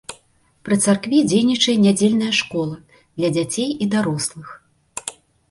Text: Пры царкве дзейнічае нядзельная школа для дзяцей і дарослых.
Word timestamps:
Пры 0.69 0.75
царкве 0.85 1.19
дзейнічае 1.31 1.75
нядзельная 1.85 2.31
школа 2.39 2.75
для 3.17 3.29
дзяцей 3.37 3.69
і 3.73 3.85
дарослых. 3.95 4.47